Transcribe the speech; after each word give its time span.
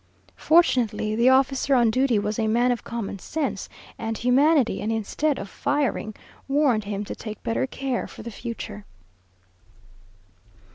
_"Fortunately, 0.35 1.15
the 1.15 1.29
officer 1.29 1.75
on 1.75 1.91
duty 1.91 2.17
was 2.17 2.39
a 2.39 2.47
man 2.47 2.71
of 2.71 2.83
common 2.83 3.19
sense 3.19 3.69
and 3.99 4.17
humanity, 4.17 4.81
and 4.81 4.91
instead 4.91 5.37
of 5.37 5.47
firing, 5.47 6.15
warned 6.47 6.85
him 6.85 7.05
to 7.05 7.13
take 7.13 7.43
better 7.43 7.67
care 7.67 8.07
for 8.07 8.23
the 8.23 8.31
future. 8.31 8.85